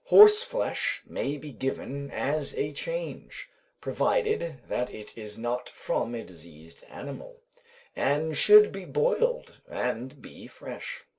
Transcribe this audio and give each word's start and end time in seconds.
Horse 0.05 0.41
flesh 0.41 1.03
may 1.05 1.37
be 1.37 1.51
given 1.51 2.09
as 2.09 2.55
a 2.55 2.71
change, 2.71 3.47
provided 3.79 4.55
that 4.67 4.91
it 4.91 5.15
is 5.15 5.37
not 5.37 5.69
from 5.69 6.15
a 6.15 6.23
diseased 6.23 6.83
animal; 6.89 7.35
and 7.95 8.35
should 8.35 8.71
be 8.71 8.85
boiled, 8.85 9.61
and 9.69 10.19
be 10.19 10.47
fresh. 10.47 11.05